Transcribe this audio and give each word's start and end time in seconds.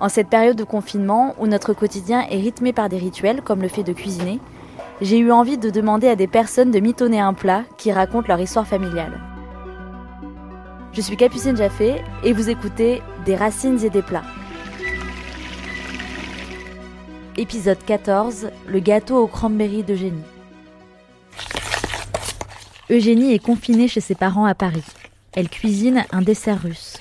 En 0.00 0.08
cette 0.08 0.28
période 0.28 0.56
de 0.56 0.64
confinement 0.64 1.34
où 1.38 1.46
notre 1.46 1.74
quotidien 1.74 2.26
est 2.30 2.40
rythmé 2.40 2.72
par 2.72 2.88
des 2.88 2.96
rituels 2.96 3.42
comme 3.42 3.60
le 3.60 3.68
fait 3.68 3.82
de 3.82 3.92
cuisiner, 3.92 4.40
j'ai 5.02 5.18
eu 5.18 5.30
envie 5.30 5.58
de 5.58 5.68
demander 5.68 6.08
à 6.08 6.16
des 6.16 6.26
personnes 6.26 6.70
de 6.70 6.80
mitonner 6.80 7.20
un 7.20 7.34
plat 7.34 7.64
qui 7.76 7.92
raconte 7.92 8.26
leur 8.26 8.40
histoire 8.40 8.66
familiale. 8.66 9.20
Je 10.92 11.02
suis 11.02 11.16
Capucine 11.16 11.56
Jaffé 11.56 12.02
et 12.24 12.32
vous 12.32 12.48
écoutez 12.48 13.02
Des 13.26 13.36
racines 13.36 13.84
et 13.84 13.90
des 13.90 14.02
plats. 14.02 14.24
Épisode 17.36 17.78
14 17.86 18.50
Le 18.66 18.80
gâteau 18.80 19.18
au 19.18 19.26
cranberry 19.26 19.82
d'Eugénie. 19.82 20.24
Eugénie 22.90 23.34
est 23.34 23.44
confinée 23.44 23.86
chez 23.86 24.00
ses 24.00 24.14
parents 24.14 24.46
à 24.46 24.54
Paris. 24.54 24.84
Elle 25.32 25.48
cuisine 25.48 26.04
un 26.10 26.22
dessert 26.22 26.62
russe. 26.62 26.96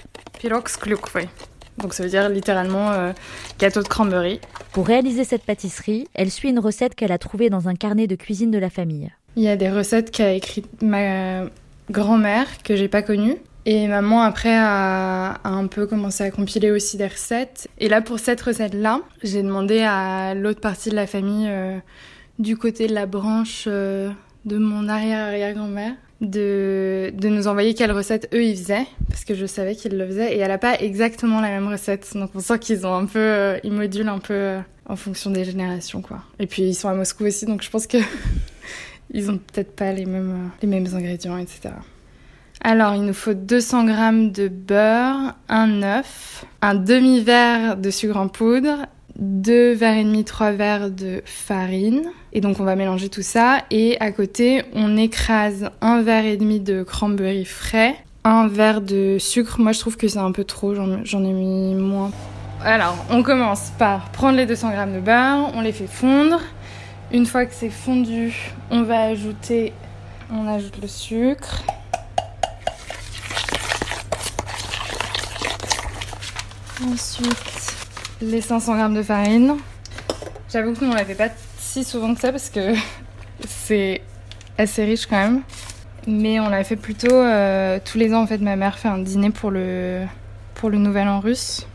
Donc 1.81 1.93
ça 1.93 2.03
veut 2.03 2.09
dire 2.09 2.29
littéralement 2.29 2.91
euh, 2.91 3.11
gâteau 3.57 3.81
de 3.81 3.87
cranberry. 3.87 4.39
Pour 4.73 4.87
réaliser 4.87 5.23
cette 5.23 5.43
pâtisserie, 5.43 6.07
elle 6.13 6.31
suit 6.31 6.49
une 6.49 6.59
recette 6.59 6.95
qu'elle 6.95 7.11
a 7.11 7.17
trouvée 7.17 7.49
dans 7.49 7.67
un 7.67 7.75
carnet 7.75 8.07
de 8.07 8.15
cuisine 8.15 8.51
de 8.51 8.57
la 8.57 8.69
famille. 8.69 9.11
Il 9.35 9.43
y 9.43 9.47
a 9.47 9.55
des 9.55 9.69
recettes 9.69 10.11
qu'a 10.11 10.33
écrites 10.33 10.81
ma 10.81 11.43
grand-mère 11.89 12.47
que 12.63 12.75
j'ai 12.75 12.87
pas 12.87 13.01
connues. 13.01 13.37
Et 13.65 13.87
maman 13.87 14.21
après 14.21 14.55
a, 14.55 15.33
a, 15.33 15.49
un 15.49 15.67
peu 15.67 15.85
commencé 15.85 16.23
à 16.23 16.31
compiler 16.31 16.71
aussi 16.71 16.97
des 16.97 17.07
recettes. 17.07 17.67
Et 17.77 17.89
là 17.89 18.01
pour 18.01 18.19
cette 18.19 18.41
recette-là, 18.41 19.01
j'ai 19.21 19.43
demandé 19.43 19.81
à 19.81 20.33
l'autre 20.33 20.61
partie 20.61 20.89
de 20.89 20.95
la 20.95 21.07
famille, 21.07 21.47
euh, 21.49 21.77
du 22.39 22.57
côté 22.57 22.87
de 22.87 22.93
la 22.93 23.05
branche 23.05 23.65
euh, 23.67 24.09
de 24.45 24.57
mon 24.57 24.87
arrière-arrière-grand-mère, 24.87 25.93
de, 26.21 27.11
de 27.13 27.29
nous 27.29 27.47
envoyer 27.47 27.73
quelle 27.73 27.91
recette 27.91 28.29
eux 28.33 28.43
ils 28.43 28.57
faisaient, 28.57 28.87
parce 29.09 29.23
que 29.23 29.33
je 29.33 29.45
savais 29.45 29.75
qu'ils 29.75 29.97
le 29.97 30.05
faisaient. 30.05 30.35
Et 30.35 30.39
elle 30.39 30.51
a 30.51 30.57
pas 30.57 30.79
exactement 30.79 31.41
la 31.41 31.49
même 31.49 31.67
recette. 31.67 32.11
Donc 32.15 32.31
on 32.35 32.39
sent 32.39 32.59
qu'ils 32.59 32.85
ont 32.85 32.93
un 32.93 33.05
peu, 33.05 33.19
euh, 33.19 33.59
ils 33.63 33.71
modulent 33.71 34.09
un 34.09 34.19
peu 34.19 34.33
euh, 34.33 34.59
en 34.87 34.95
fonction 34.95 35.31
des 35.31 35.45
générations 35.45 36.01
quoi. 36.01 36.23
Et 36.39 36.47
puis 36.47 36.63
ils 36.63 36.75
sont 36.75 36.89
à 36.89 36.93
Moscou 36.93 37.25
aussi, 37.25 37.45
donc 37.45 37.61
je 37.61 37.69
pense 37.69 37.87
que 37.87 37.97
ils 39.13 39.29
ont 39.31 39.37
peut-être 39.37 39.75
pas 39.75 39.93
les 39.93 40.05
mêmes, 40.05 40.31
euh, 40.31 40.49
les 40.61 40.67
mêmes 40.67 40.87
ingrédients, 40.93 41.37
etc. 41.37 41.73
Alors, 42.61 42.93
il 42.95 43.03
nous 43.03 43.13
faut 43.13 43.33
200 43.33 43.87
g 43.87 44.31
de 44.31 44.47
beurre, 44.49 45.35
un 45.47 45.81
œuf, 45.81 46.45
un 46.61 46.75
demi-verre 46.75 47.77
de 47.77 47.89
sucre 47.89 48.17
en 48.17 48.27
poudre, 48.27 48.85
2 49.19 49.73
verres 49.73 49.97
et 49.97 50.03
demi, 50.03 50.23
3 50.23 50.51
verres 50.51 50.89
de 50.89 51.21
farine. 51.25 52.03
Et 52.33 52.41
donc, 52.41 52.59
on 52.59 52.63
va 52.63 52.75
mélanger 52.75 53.09
tout 53.09 53.21
ça. 53.21 53.63
Et 53.69 53.97
à 53.99 54.11
côté, 54.11 54.63
on 54.73 54.97
écrase 54.97 55.69
un 55.81 56.01
verre 56.01 56.25
et 56.25 56.37
demi 56.37 56.59
de 56.59 56.83
cranberry 56.83 57.45
frais, 57.45 57.95
un 58.23 58.47
verre 58.47 58.81
de 58.81 59.17
sucre. 59.19 59.59
Moi, 59.59 59.71
je 59.71 59.79
trouve 59.79 59.97
que 59.97 60.07
c'est 60.07 60.19
un 60.19 60.31
peu 60.31 60.43
trop, 60.43 60.73
j'en 60.75 61.23
ai 61.23 61.33
mis 61.33 61.75
moins. 61.75 62.11
Alors, 62.63 62.97
on 63.09 63.23
commence 63.23 63.71
par 63.77 64.11
prendre 64.11 64.37
les 64.37 64.45
200 64.45 64.71
g 64.71 64.93
de 64.93 64.99
beurre, 64.99 65.51
on 65.53 65.61
les 65.61 65.71
fait 65.71 65.87
fondre. 65.87 66.41
Une 67.11 67.25
fois 67.25 67.45
que 67.45 67.53
c'est 67.53 67.69
fondu, 67.69 68.51
on 68.69 68.83
va 68.83 69.01
ajouter, 69.03 69.73
on 70.31 70.47
ajoute 70.47 70.79
le 70.81 70.87
sucre. 70.87 71.63
Ensuite, 76.85 77.78
les 78.21 78.41
500 78.41 78.89
g 78.89 78.95
de 78.95 79.03
farine. 79.03 79.55
J'avoue 80.51 80.73
que 80.73 80.83
nous, 80.83 80.91
on 80.91 80.95
la 80.95 81.05
fait 81.05 81.15
pas 81.15 81.29
si 81.57 81.83
souvent 81.83 82.13
que 82.13 82.21
ça 82.21 82.31
parce 82.31 82.49
que 82.49 82.73
c'est 83.47 84.01
assez 84.57 84.83
riche 84.83 85.05
quand 85.05 85.17
même. 85.17 85.41
Mais 86.07 86.39
on 86.39 86.49
l'a 86.49 86.63
fait 86.63 86.75
plutôt 86.75 87.13
euh, 87.13 87.79
tous 87.83 87.97
les 87.97 88.13
ans. 88.13 88.21
En 88.21 88.27
fait, 88.27 88.39
ma 88.39 88.55
mère 88.55 88.79
fait 88.79 88.87
un 88.87 88.99
dîner 88.99 89.29
pour 89.29 89.51
le, 89.51 90.05
pour 90.55 90.69
le 90.69 90.77
Nouvel 90.77 91.07
An 91.07 91.19
russe. 91.19 91.67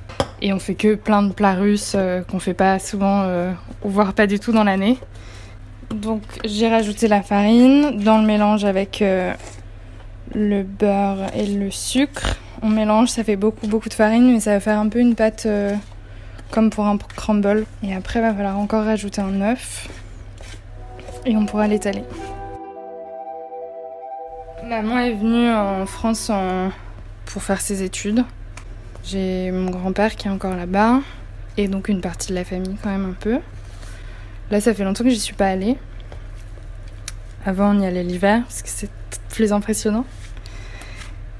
Et 0.43 0.53
on 0.53 0.59
fait 0.59 0.75
que 0.75 0.95
plein 0.95 1.23
de 1.23 1.33
plats 1.33 1.55
russes 1.55 1.95
euh, 1.95 2.23
qu'on 2.23 2.39
fait 2.39 2.55
pas 2.55 2.79
souvent, 2.79 3.23
euh, 3.23 3.53
voire 3.83 4.13
pas 4.13 4.27
du 4.27 4.39
tout 4.39 4.53
dans 4.53 4.65
l'année. 4.65 4.99
Donc 5.95 6.23
j'ai 6.45 6.69
rajouté 6.69 7.09
la 7.09 7.23
farine 7.23 8.03
dans 8.03 8.19
le 8.19 8.27
mélange 8.27 8.65
avec 8.65 9.01
euh, 9.01 9.33
le 10.35 10.63
beurre 10.63 11.31
et 11.35 11.47
le 11.47 11.71
sucre. 11.71 12.37
On 12.63 12.69
mélange, 12.69 13.09
ça 13.09 13.25
fait 13.25 13.37
beaucoup 13.37 13.67
beaucoup 13.67 13.89
de 13.89 13.95
farine, 13.95 14.33
mais 14.33 14.41
ça 14.41 14.53
va 14.53 14.61
faire 14.61 14.79
un 14.79 14.89
peu 14.89 14.99
une 14.99 15.15
pâte 15.15 15.45
euh, 15.47 15.75
comme 16.51 16.71
pour 16.71 16.87
un 16.87 16.97
crumble. 16.99 17.67
Et 17.83 17.95
après, 17.95 18.21
il 18.21 18.23
va 18.23 18.35
falloir 18.35 18.59
encore 18.59 18.85
rajouter 18.85 19.21
un 19.21 19.41
œuf 19.41 19.89
et 21.27 21.37
on 21.37 21.47
pourra 21.47 21.67
l'étaler. 21.69 22.05
Maman 24.67 24.99
est 24.99 25.13
venue 25.13 25.51
en 25.51 25.87
France 25.87 26.31
pour 27.27 27.43
faire 27.43 27.61
ses 27.61 27.83
études. 27.83 28.25
J'ai 29.05 29.51
mon 29.51 29.71
grand-père 29.71 30.17
qui 30.17 30.29
est 30.29 30.31
encore 30.31 30.57
là-bas 30.57 31.01
et 31.57 31.69
donc 31.69 31.89
une 31.89 32.01
partie 32.01 32.29
de 32.31 32.35
la 32.35 32.45
famille 32.45 32.77
quand 32.83 32.91
même 32.91 33.05
un 33.05 33.15
peu. 33.19 33.39
Là, 34.51 34.61
ça 34.61 34.73
fait 34.75 34.85
longtemps 34.85 35.05
que 35.05 35.11
j'y 35.11 35.21
suis 35.21 35.35
pas 35.35 35.49
allée. 35.49 35.77
Avant, 37.45 37.75
on 37.75 37.81
y 37.81 37.87
allait 37.87 38.03
l'hiver 38.03 38.43
parce 38.45 38.63
que 38.63 38.69
c'est 38.69 38.91
plus 39.31 39.53
impressionnant. 39.53 40.07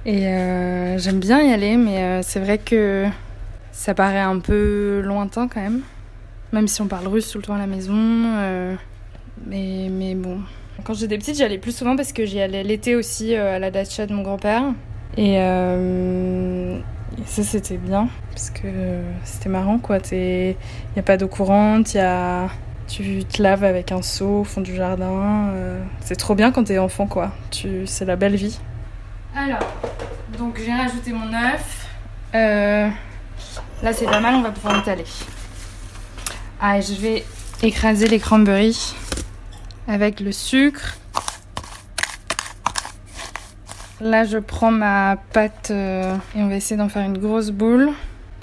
Et 0.07 0.29
euh, 0.29 0.99
j'aime 0.99 1.19
bien 1.19 1.41
y 1.41 1.53
aller, 1.53 1.77
mais 1.79 2.03
euh, 2.03 2.23
c'est 2.23 2.41
vrai 2.41 2.59
que 2.59 3.07
ça 3.75 3.93
paraît 3.93 4.21
un 4.21 4.39
peu 4.39 5.03
lointain 5.05 5.49
quand 5.49 5.61
même. 5.61 5.83
Même 6.53 6.69
si 6.69 6.81
on 6.81 6.87
parle 6.87 7.09
russe 7.09 7.31
tout 7.31 7.39
le 7.39 7.45
temps 7.45 7.55
à 7.55 7.59
la 7.59 7.67
maison. 7.67 7.95
Euh, 7.97 8.75
mais, 9.47 9.89
mais 9.91 10.15
bon. 10.15 10.39
Quand 10.85 10.95
j'étais 10.95 11.19
petite, 11.19 11.37
j'y 11.37 11.43
allais 11.43 11.59
plus 11.59 11.77
souvent 11.77 11.97
parce 11.97 12.13
que 12.13 12.25
j'y 12.25 12.41
allais 12.41 12.63
l'été 12.63 12.95
aussi 12.95 13.35
à 13.35 13.59
la 13.59 13.71
dacha 13.71 14.07
de 14.07 14.15
mon 14.15 14.23
grand-père. 14.23 14.63
Et, 15.17 15.35
et, 15.35 16.81
ça, 17.27 17.43
c'était 17.43 17.77
bien. 17.77 18.09
Parce 18.31 18.51
que 18.51 18.69
c'était 19.25 19.49
marrant, 19.49 19.79
quoi. 19.79 19.99
Il 20.13 20.55
n'y 20.95 21.01
a 21.01 21.03
pas 21.03 21.17
d'eau 21.17 21.29
courante, 21.29 21.95
y 21.95 21.99
a. 21.99 22.49
Tu 22.87 23.25
te 23.25 23.43
laves 23.43 23.65
avec 23.65 23.93
un 23.93 24.03
seau 24.03 24.41
au 24.41 24.45
fond 24.45 24.61
du 24.61 24.75
jardin. 24.75 25.49
Euh, 25.55 25.83
c'est 26.01 26.17
trop 26.17 26.35
bien 26.35 26.53
quand 26.53 26.65
t'es 26.65 26.79
enfant, 26.79 27.07
quoi. 27.07 27.33
Tu... 27.51 27.87
C'est 27.87 28.05
la 28.05 28.17
belle 28.17 28.37
vie. 28.37 28.61
Alors, 29.35 29.67
donc 30.39 30.61
j'ai 30.65 30.73
rajouté 30.73 31.13
mon 31.13 31.33
œuf. 31.33 31.89
Euh, 32.35 32.89
là, 33.84 33.94
c'est 33.94 34.06
pas 34.06 34.20
mal, 34.20 34.36
on 34.36 34.42
va 34.42 34.52
pouvoir 34.52 34.80
étaler. 34.80 35.06
Ah, 36.62 36.78
et 36.78 36.82
je 36.82 36.94
vais 36.94 37.26
écraser 37.62 38.08
les 38.08 38.20
cranberries 38.20 38.96
avec 39.88 40.20
le 40.20 40.32
sucre. 40.32 40.98
Là, 44.02 44.24
je 44.24 44.38
prends 44.38 44.72
ma 44.72 45.18
pâte 45.34 45.72
euh, 45.72 46.16
et 46.36 46.42
on 46.42 46.48
va 46.48 46.56
essayer 46.56 46.78
d'en 46.78 46.90
faire 46.90 47.04
une 47.04 47.18
grosse 47.18 47.52
boule 47.52 47.92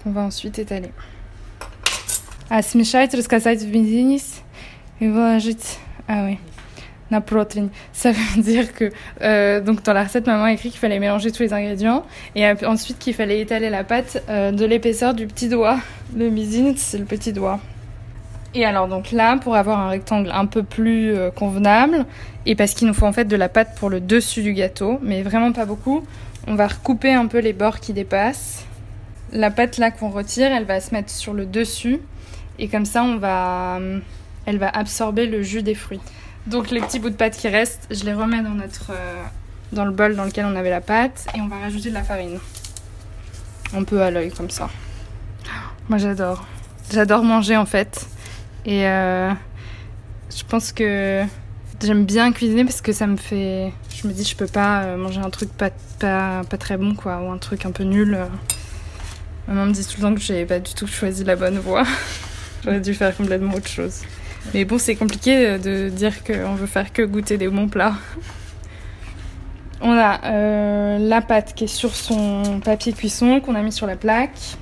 qu'on 0.02 0.10
va 0.10 0.22
ensuite 0.22 0.58
étaler. 0.58 0.92
А 2.48 2.62
смешать, 2.62 3.12
рассказать 3.14 3.60
в 3.60 3.74
мизинец 3.74 4.42
и 5.00 5.08
выложить... 5.08 5.78
Ah 6.06 6.24
oui. 6.24 6.38
na 7.11 7.21
Ça 7.93 8.11
veut 8.11 8.41
dire 8.41 8.73
que 8.73 8.91
euh, 9.21 9.61
donc 9.61 9.83
dans 9.83 9.93
la 9.93 10.03
recette, 10.03 10.25
maman 10.25 10.45
a 10.45 10.53
écrit 10.53 10.69
qu'il 10.69 10.79
fallait 10.79 10.99
mélanger 10.99 11.31
tous 11.31 11.43
les 11.43 11.53
ingrédients 11.53 12.05
et 12.35 12.49
ensuite 12.65 12.97
qu'il 12.99 13.13
fallait 13.13 13.41
étaler 13.41 13.69
la 13.69 13.83
pâte 13.83 14.23
euh, 14.29 14.51
de 14.51 14.65
l'épaisseur 14.65 15.13
du 15.13 15.27
petit 15.27 15.49
doigt. 15.49 15.79
Le 16.15 16.29
mizinit, 16.29 16.77
c'est 16.77 16.97
le 16.97 17.05
petit 17.05 17.33
doigt. 17.33 17.59
Et 18.53 18.65
alors 18.65 18.87
donc 18.87 19.11
là, 19.11 19.37
pour 19.37 19.55
avoir 19.55 19.79
un 19.79 19.89
rectangle 19.89 20.29
un 20.33 20.45
peu 20.45 20.63
plus 20.63 21.13
euh, 21.13 21.31
convenable, 21.31 22.05
et 22.45 22.55
parce 22.55 22.73
qu'il 22.73 22.87
nous 22.87 22.93
faut 22.93 23.05
en 23.05 23.13
fait 23.13 23.25
de 23.25 23.35
la 23.35 23.47
pâte 23.47 23.75
pour 23.77 23.89
le 23.89 24.01
dessus 24.01 24.41
du 24.41 24.53
gâteau, 24.53 24.99
mais 25.01 25.21
vraiment 25.21 25.51
pas 25.53 25.65
beaucoup, 25.65 26.03
on 26.47 26.55
va 26.55 26.67
recouper 26.67 27.13
un 27.13 27.27
peu 27.27 27.39
les 27.39 27.53
bords 27.53 27.79
qui 27.79 27.93
dépassent. 27.93 28.65
La 29.31 29.51
pâte 29.51 29.77
là 29.77 29.91
qu'on 29.91 30.09
retire, 30.09 30.51
elle 30.51 30.65
va 30.65 30.81
se 30.81 30.93
mettre 30.93 31.09
sur 31.09 31.33
le 31.33 31.45
dessus, 31.45 32.01
et 32.59 32.67
comme 32.67 32.85
ça 32.85 33.03
on 33.03 33.17
va, 33.17 33.79
elle 34.45 34.57
va 34.57 34.67
absorber 34.67 35.27
le 35.27 35.43
jus 35.43 35.63
des 35.63 35.75
fruits. 35.75 36.01
Donc 36.47 36.71
les 36.71 36.81
petits 36.81 36.99
bouts 36.99 37.09
de 37.09 37.15
pâte 37.15 37.37
qui 37.37 37.47
restent, 37.47 37.87
je 37.91 38.03
les 38.03 38.13
remets 38.13 38.41
dans 38.41 38.49
notre 38.49 38.91
euh, 38.91 39.23
dans 39.71 39.85
le 39.85 39.91
bol 39.91 40.15
dans 40.15 40.25
lequel 40.25 40.45
on 40.45 40.55
avait 40.55 40.69
la 40.69 40.81
pâte 40.81 41.27
et 41.35 41.41
on 41.41 41.47
va 41.47 41.57
rajouter 41.57 41.89
de 41.89 41.93
la 41.93 42.03
farine. 42.03 42.39
Un 43.73 43.83
peu 43.83 44.01
à 44.01 44.11
l'œil 44.11 44.31
comme 44.31 44.49
ça. 44.49 44.69
Moi 45.87 45.97
j'adore. 45.97 46.45
J'adore 46.91 47.23
manger 47.23 47.57
en 47.57 47.65
fait. 47.65 48.07
Et 48.65 48.87
euh, 48.87 49.31
je 50.35 50.43
pense 50.43 50.71
que 50.71 51.23
j'aime 51.81 52.05
bien 52.05 52.31
cuisiner 52.31 52.65
parce 52.65 52.81
que 52.81 52.91
ça 52.91 53.07
me 53.07 53.17
fait. 53.17 53.71
Je 53.95 54.07
me 54.07 54.13
dis, 54.13 54.23
je 54.23 54.35
peux 54.35 54.47
pas 54.47 54.95
manger 54.97 55.21
un 55.21 55.29
truc 55.29 55.51
pas, 55.51 55.69
pas, 55.99 56.41
pas 56.49 56.57
très 56.57 56.77
bon, 56.77 56.95
quoi, 56.95 57.21
ou 57.21 57.31
un 57.31 57.37
truc 57.37 57.65
un 57.65 57.71
peu 57.71 57.83
nul. 57.83 58.17
Maman 59.47 59.67
me 59.67 59.71
dit 59.73 59.85
tout 59.85 59.97
le 59.97 60.01
temps 60.01 60.15
que 60.15 60.21
j'ai 60.21 60.45
pas 60.45 60.59
du 60.59 60.73
tout 60.73 60.87
choisi 60.87 61.23
la 61.23 61.35
bonne 61.35 61.59
voie. 61.59 61.83
J'aurais 62.63 62.79
dû 62.79 62.93
faire 62.93 63.15
complètement 63.15 63.53
autre 63.53 63.67
chose. 63.67 64.01
Mais 64.53 64.65
bon, 64.65 64.77
c'est 64.77 64.95
compliqué 64.95 65.57
de 65.57 65.89
dire 65.89 66.23
qu'on 66.23 66.55
veut 66.55 66.67
faire 66.67 66.91
que 66.91 67.01
goûter 67.03 67.37
des 67.37 67.47
bons 67.47 67.67
plats. 67.67 67.95
On 69.81 69.91
a 69.93 70.19
euh, 70.25 70.97
la 70.99 71.21
pâte 71.21 71.55
qui 71.55 71.63
est 71.63 71.67
sur 71.67 71.95
son 71.95 72.59
papier 72.63 72.93
cuisson 72.93 73.39
qu'on 73.39 73.55
a 73.55 73.61
mis 73.61 73.71
sur 73.71 73.87
la 73.87 73.95
plaque. 73.95 74.57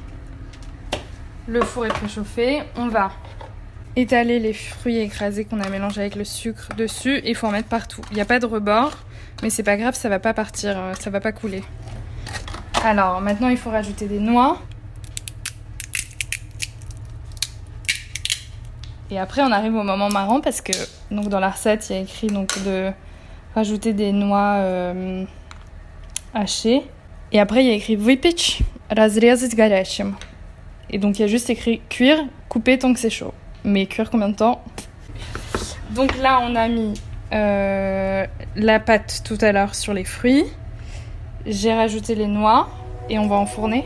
Le 1.47 1.61
four 1.61 1.85
est 1.85 1.89
préchauffé. 1.89 2.61
On 2.77 2.87
va 2.87 3.11
étaler 3.95 4.39
les 4.39 4.53
fruits 4.53 4.97
écrasés 4.97 5.43
qu'on 5.43 5.59
a 5.59 5.69
mélangés 5.69 6.01
avec 6.01 6.15
le 6.15 6.23
sucre 6.23 6.69
dessus 6.77 7.21
il 7.25 7.35
faut 7.35 7.47
en 7.47 7.51
mettre 7.51 7.67
partout. 7.67 8.01
Il 8.11 8.15
n'y 8.15 8.21
a 8.21 8.25
pas 8.25 8.39
de 8.39 8.45
rebord, 8.45 8.97
mais 9.43 9.49
c'est 9.49 9.63
pas 9.63 9.75
grave, 9.75 9.95
ça 9.95 10.07
va 10.07 10.19
pas 10.19 10.33
partir, 10.33 10.77
euh, 10.77 10.93
ça 10.99 11.09
va 11.09 11.19
pas 11.19 11.31
couler. 11.31 11.63
Alors 12.85 13.19
maintenant 13.19 13.49
il 13.49 13.57
faut 13.57 13.71
rajouter 13.71 14.05
des 14.05 14.19
noix. 14.19 14.61
Et 19.10 19.18
après 19.18 19.42
on 19.42 19.52
arrive 19.52 19.74
au 19.74 19.82
moment 19.82 20.08
marrant 20.08 20.40
parce 20.40 20.60
que 20.60 20.72
donc 21.10 21.28
dans 21.28 21.40
la 21.40 21.50
recette 21.50 21.88
il 21.90 21.96
y 21.96 21.98
a 21.98 22.02
écrit 22.02 22.26
donc 22.28 22.62
de 22.64 22.90
rajouter 23.54 23.92
des 23.92 24.12
noix 24.12 24.54
euh, 24.56 25.24
hachées. 26.32 26.82
Et 27.32 27.40
après 27.40 27.64
il 27.64 27.68
y 27.68 27.70
a 27.70 27.74
écrit 27.74 27.96
выпечь, 27.96 28.60
разрезать 28.90 29.54
горячим. 29.54 30.14
Et 30.90 30.98
donc 30.98 31.18
il 31.18 31.22
y 31.22 31.24
a 31.24 31.28
juste 31.28 31.50
écrit 31.50 31.80
cuire, 31.88 32.24
couper 32.48 32.78
tant 32.78 32.92
que 32.92 33.00
c'est 33.00 33.10
chaud. 33.10 33.34
Mais 33.64 33.86
cuire 33.86 34.10
combien 34.10 34.28
de 34.28 34.36
temps 34.36 34.62
Donc 35.90 36.16
là, 36.18 36.40
on 36.42 36.54
a 36.54 36.68
mis 36.68 36.94
euh, 37.32 38.26
la 38.56 38.80
pâte 38.80 39.22
tout 39.24 39.38
à 39.40 39.52
l'heure 39.52 39.74
sur 39.74 39.94
les 39.94 40.04
fruits. 40.04 40.44
J'ai 41.46 41.72
rajouté 41.74 42.14
les 42.14 42.26
noix 42.26 42.68
et 43.08 43.18
on 43.18 43.26
va 43.26 43.36
enfourner. 43.36 43.84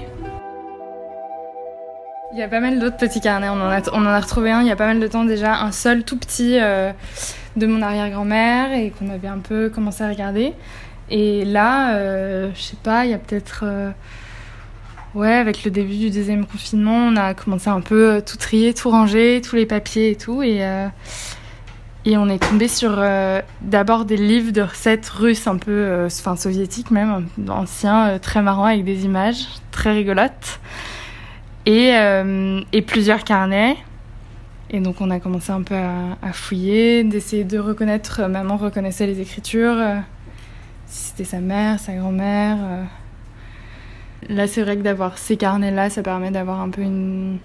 Il 2.33 2.39
y 2.39 2.41
a 2.41 2.47
pas 2.47 2.59
mal 2.59 2.79
d'autres 2.79 2.97
petits 2.97 3.21
carnets, 3.21 3.49
on 3.49 3.61
en, 3.61 4.05
a, 4.05 4.19
retrouvé 4.19 4.51
un 4.51 4.61
il 4.61 4.67
y 4.67 4.71
a 4.71 4.75
pas 4.75 4.87
mal 4.87 4.99
de 4.99 5.07
temps 5.07 5.23
déjà, 5.23 5.61
un 5.61 5.71
seul 5.71 6.03
tout 6.03 6.17
petit 6.17 6.57
euh, 6.59 6.91
de 7.55 7.67
mon 7.67 7.81
arrière-grand-mère 7.81 8.73
et 8.73 8.89
qu'on 8.91 9.09
avait 9.09 9.27
un 9.27 9.37
peu 9.37 9.69
commencé 9.69 10.03
à 10.03 10.09
regarder. 10.09 10.53
Et 11.11 11.45
là, 11.45 11.95
euh, 11.95 12.49
je 12.55 12.61
sais 12.61 12.77
pas, 12.81 13.05
il 13.05 13.11
y 13.11 13.13
a 13.13 13.19
peut-être 13.19 13.63
Ouais, 15.15 15.33
avec 15.33 15.63
le 15.63 15.69
début 15.69 15.95
du 15.97 16.09
deuxième 16.09 16.43
confinement, 16.47 16.97
on 16.97 17.15
a 17.15 17.35
commencé 17.35 17.69
un 17.69 17.81
peu 17.81 18.15
euh, 18.15 18.21
tout 18.21 18.37
trier, 18.37 18.73
tout 18.73 18.89
ranger, 18.89 19.41
tous 19.47 19.55
les 19.55 19.67
papiers 19.67 20.09
et 20.09 20.15
tout. 20.15 20.41
Et, 20.41 20.65
euh, 20.65 20.87
et 22.05 22.17
on 22.17 22.27
est 22.29 22.39
tombé 22.39 22.67
sur 22.67 22.95
euh, 22.97 23.39
d'abord 23.61 24.05
des 24.05 24.17
livres 24.17 24.51
de 24.51 24.63
recettes 24.63 25.07
russes, 25.07 25.45
un 25.45 25.57
peu, 25.57 26.05
enfin 26.05 26.35
soviétiques 26.35 26.89
même, 26.89 27.27
anciens, 27.47 28.17
très 28.19 28.41
marrants 28.41 28.65
avec 28.65 28.83
des 28.85 29.05
images 29.05 29.45
très 29.71 29.91
rigolotes. 29.91 30.59
Et, 31.65 31.93
et 32.73 32.81
plusieurs 32.81 33.23
carnets. 33.23 33.77
Et 34.69 34.79
donc 34.79 35.01
on 35.01 35.09
a 35.11 35.19
commencé 35.19 35.51
un 35.51 35.61
peu 35.61 35.75
à, 35.75 36.33
fouiller, 36.33 37.03
d'essayer 37.03 37.43
de 37.43 37.57
reconnaître. 37.59 38.21
Maman 38.27 38.57
reconnaissait 38.57 39.07
les 39.07 39.21
écritures, 39.21 39.77
si 40.87 41.09
c'était 41.09 41.23
sa 41.23 41.39
mère, 41.39 41.79
sa 41.79 41.93
grand-mère. 41.93 42.57
Là, 44.29 44.47
c'est 44.47 44.61
vrai 44.61 44.77
que 44.77 44.81
d'avoir 44.81 45.17
ces 45.17 45.37
carnets-là, 45.37 45.89
ça 45.89 46.03
permet 46.03 46.31
d'avoir 46.31 46.61
un 46.61 46.69
peu 46.69 46.81
une, 46.81 47.39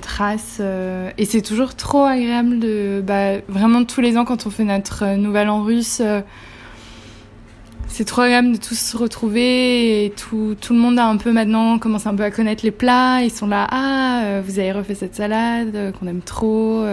trace. 0.00 0.58
Euh, 0.60 1.10
et 1.18 1.24
c'est 1.24 1.42
toujours 1.42 1.74
trop 1.74 2.04
agréable 2.04 2.58
de. 2.58 3.02
Bah, 3.04 3.38
vraiment, 3.48 3.84
tous 3.84 4.00
les 4.00 4.16
ans, 4.16 4.24
quand 4.24 4.46
on 4.46 4.50
fait 4.50 4.64
notre 4.64 5.04
euh, 5.04 5.16
Nouvel 5.16 5.48
An 5.48 5.62
russe, 5.62 6.00
euh, 6.04 6.20
c'est 7.88 8.04
trop 8.04 8.22
agréable 8.22 8.52
de 8.52 8.58
tous 8.58 8.78
se 8.78 8.96
retrouver. 8.96 10.04
Et 10.04 10.10
tout, 10.10 10.56
tout 10.60 10.72
le 10.72 10.78
monde 10.78 10.98
a 10.98 11.06
un 11.06 11.16
peu 11.16 11.32
maintenant 11.32 11.78
commence 11.78 12.06
un 12.06 12.14
peu 12.14 12.22
à 12.22 12.30
connaître 12.30 12.64
les 12.64 12.70
plats. 12.70 13.22
Ils 13.22 13.30
sont 13.30 13.46
là, 13.46 13.66
ah, 13.70 14.40
vous 14.44 14.58
avez 14.58 14.72
refait 14.72 14.94
cette 14.94 15.16
salade 15.16 15.92
qu'on 15.98 16.06
aime 16.06 16.22
trop. 16.22 16.84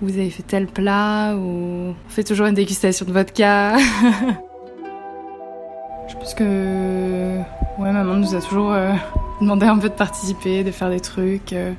vous 0.00 0.18
avez 0.18 0.30
fait 0.30 0.44
tel 0.44 0.66
plat. 0.66 1.34
Ou 1.36 1.94
on 1.94 1.94
fait 2.08 2.24
toujours 2.24 2.46
une 2.46 2.54
dégustation 2.54 3.04
de 3.06 3.12
vodka. 3.12 3.76
Je 6.08 6.14
pense 6.14 6.34
que 6.34 6.44
ouais, 7.78 7.92
maman 7.92 8.14
nous 8.14 8.34
a 8.34 8.40
toujours 8.40 8.72
euh, 8.72 8.92
demandé 9.40 9.66
un 9.66 9.78
peu 9.78 9.88
de 9.88 9.94
participer, 9.94 10.62
de 10.62 10.70
faire 10.70 10.90
des 10.90 11.00
trucs. 11.00 11.52
Euh. 11.52 11.72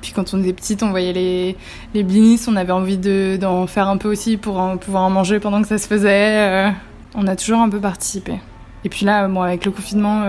Puis 0.00 0.12
quand 0.12 0.34
on 0.34 0.42
était 0.42 0.52
petite, 0.52 0.82
on 0.82 0.90
voyait 0.90 1.12
les, 1.12 1.56
les 1.94 2.02
blinis, 2.02 2.40
on 2.48 2.56
avait 2.56 2.72
envie 2.72 2.98
d'en 3.38 3.66
faire 3.66 3.88
un 3.88 3.96
peu 3.96 4.08
aussi 4.08 4.36
pour 4.36 4.78
pouvoir 4.78 5.04
en 5.04 5.10
manger 5.10 5.40
pendant 5.40 5.60
que 5.60 5.68
ça 5.68 5.78
se 5.78 5.86
faisait. 5.86 6.68
Euh. 6.68 6.70
On 7.16 7.26
a 7.26 7.36
toujours 7.36 7.60
un 7.60 7.68
peu 7.68 7.80
participé. 7.80 8.40
Et 8.84 8.88
puis 8.88 9.06
là, 9.06 9.26
bon, 9.26 9.42
avec 9.42 9.64
le 9.64 9.70
confinement, 9.72 10.22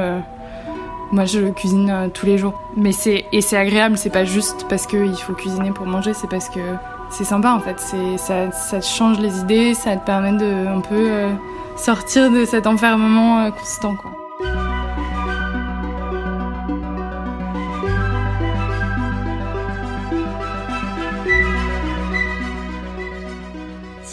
moi 1.12 1.25
je 1.25 1.51
cuisine 1.51 2.10
tous 2.13 2.25
les 2.25 2.38
jours. 2.38 2.62
Mais 2.75 2.92
c'est 2.92 3.25
et 3.31 3.42
c'est 3.42 3.57
agréable, 3.57 3.98
c'est 3.98 4.10
pas 4.10 4.25
juste 4.25 4.66
parce 4.69 4.88
qu'il 4.88 5.16
faut 5.16 5.34
cuisiner 5.34 5.72
pour 5.72 5.86
manger, 5.86 6.13
c'est 6.13 6.30
parce 6.30 6.50
que 6.50 6.60
c'est 7.12 7.25
sympa 7.25 7.51
en 7.51 7.60
fait. 7.60 7.80
Ça, 8.18 8.51
ça 8.51 8.80
te 8.80 8.86
change 8.86 9.19
les 9.19 9.39
idées, 9.39 9.74
ça 9.74 9.95
te 9.98 10.06
permet 10.06 10.31
de 10.31 10.68
un 10.68 10.80
peu 10.80 11.30
sortir 11.78 12.31
de 12.31 12.45
cet 12.45 12.68
enfermement 12.68 13.40
euh, 13.40 13.51
constant. 13.51 13.95
Quoi. 13.95 14.26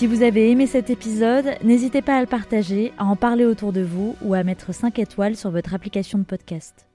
Si 0.04 0.08
vous 0.08 0.22
avez 0.22 0.50
aimé 0.50 0.66
cet 0.66 0.90
épisode, 0.90 1.56
n'hésitez 1.62 2.02
pas 2.02 2.18
à 2.18 2.20
le 2.20 2.26
partager, 2.26 2.92
à 2.98 3.06
en 3.06 3.16
parler 3.16 3.46
autour 3.46 3.72
de 3.72 3.80
vous 3.80 4.16
ou 4.20 4.34
à 4.34 4.42
mettre 4.42 4.74
5 4.74 4.98
étoiles 4.98 5.34
sur 5.34 5.50
votre 5.50 5.72
application 5.72 6.18
de 6.18 6.24
podcast. 6.24 6.86